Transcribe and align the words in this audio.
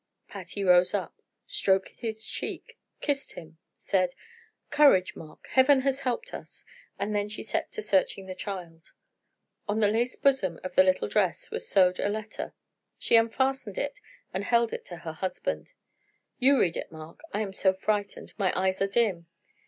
Patty 0.27 0.63
rose 0.63 0.95
up, 0.95 1.21
stroked 1.45 1.89
his 1.89 2.25
cheek, 2.25 2.79
kissed 3.01 3.33
him, 3.33 3.59
said: 3.77 4.15
"Courage, 4.71 5.15
Mark! 5.15 5.45
Heaven 5.51 5.81
has 5.81 5.99
helped 5.99 6.33
us!" 6.33 6.65
and 6.97 7.15
then 7.15 7.29
she 7.29 7.43
set 7.43 7.71
to 7.73 7.83
searching 7.83 8.25
the 8.25 8.33
child. 8.33 8.93
On 9.69 9.79
the 9.79 9.87
lace 9.87 10.15
bosom 10.15 10.59
of 10.63 10.73
the 10.73 10.81
little 10.81 11.07
dress 11.07 11.51
was 11.51 11.67
sewed 11.69 11.99
a 11.99 12.09
letter. 12.09 12.55
She 12.97 13.15
unfastened 13.15 13.77
it 13.77 14.01
and 14.33 14.43
held 14.43 14.73
it 14.73 14.85
to 14.85 14.97
her 15.05 15.13
husband. 15.13 15.73
"You 16.39 16.59
read 16.59 16.77
it, 16.77 16.91
Mark. 16.91 17.21
I 17.31 17.41
am 17.41 17.53
so 17.53 17.71
frightened, 17.71 18.33
my 18.39 18.51
eyes 18.59 18.81
are 18.81 18.87
dim. 18.87 19.27